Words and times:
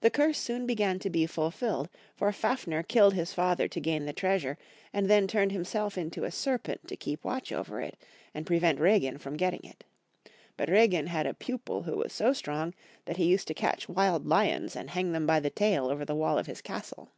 The 0.00 0.10
curse 0.10 0.38
soon 0.38 0.66
began 0.66 0.98
to 0.98 1.08
be 1.08 1.24
fulfilled, 1.24 1.88
for 2.16 2.32
Fafner 2.32 2.34
40 2.34 2.40
The 2.40 2.50
Nibelonig 2.50 2.66
Heroes. 2.66 2.84
41 2.84 2.84
killed 2.88 3.14
his 3.14 3.32
father 3.64 3.68
to 3.68 3.80
gain 3.88 4.06
the 4.06 4.12
treasure, 4.12 4.58
and 4.92 5.08
then 5.08 5.28
turned 5.28 5.52
himself 5.52 5.96
into 5.96 6.24
a 6.24 6.32
serpent 6.32 6.88
to 6.88 6.96
keep 6.96 7.22
watch 7.22 7.52
over 7.52 7.80
it, 7.80 7.96
and 8.34 8.44
prevent 8.44 8.80
Reginn 8.80 9.18
from 9.18 9.36
getting 9.36 9.62
it. 9.62 9.84
But 10.56 10.68
Reginn 10.68 11.06
had 11.06 11.28
a 11.28 11.34
pupU 11.34 11.84
who 11.84 11.94
was 11.98 12.12
so 12.12 12.32
strong 12.32 12.74
that 13.04 13.18
he 13.18 13.24
used 13.26 13.46
to 13.46 13.54
catch 13.54 13.88
wild 13.88 14.26
lions 14.26 14.74
and 14.74 14.90
hang 14.90 15.12
them 15.12 15.28
by 15.28 15.38
the 15.38 15.50
taU 15.50 15.90
over 15.92 16.04
the 16.04 16.16
wall 16.16 16.36
of 16.36 16.48
his 16.48 16.60
castle. 16.60 17.10